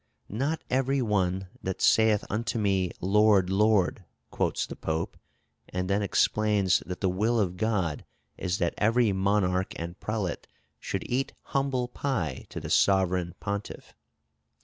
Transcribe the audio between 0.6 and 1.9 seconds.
every one that